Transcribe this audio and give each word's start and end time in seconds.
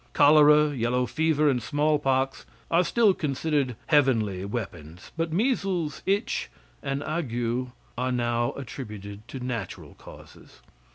Cholera, 0.15 0.75
yellow 0.75 1.05
fever, 1.05 1.47
and 1.47 1.61
smallpox 1.61 2.47
are 2.71 2.83
still 2.83 3.13
considered 3.13 3.75
heavenly 3.85 4.43
weapons; 4.45 5.11
but 5.15 5.31
measles, 5.31 6.01
itch 6.07 6.49
and 6.81 7.03
ague 7.03 7.67
are 7.99 8.11
now 8.11 8.51
attributed 8.53 9.27
to 9.27 9.39
natural 9.39 9.93
causes. 9.93 10.61